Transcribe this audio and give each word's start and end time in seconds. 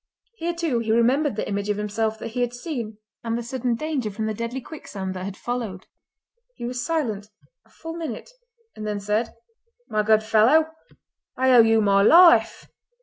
Here, 0.37 0.55
too, 0.55 0.79
he 0.79 0.91
remembered 0.91 1.35
the 1.35 1.47
image 1.47 1.69
of 1.69 1.77
himself 1.77 2.17
that 2.17 2.29
he 2.29 2.41
had 2.41 2.53
seen 2.55 2.97
and 3.23 3.37
the 3.37 3.43
sudden 3.43 3.75
danger 3.75 4.09
from 4.09 4.25
the 4.25 4.33
deadly 4.33 4.59
quicksand 4.59 5.13
that 5.13 5.25
had 5.25 5.37
followed. 5.37 5.85
He 6.55 6.65
was 6.65 6.83
silent 6.83 7.29
a 7.67 7.69
full 7.69 7.93
minute, 7.95 8.31
and 8.75 8.87
then 8.87 8.99
said: 8.99 9.35
"My 9.89 10.01
good 10.01 10.23
fellow, 10.23 10.71
I 11.37 11.51
owe 11.51 11.61
you 11.61 11.81
my 11.81 12.01
life!" 12.01 12.67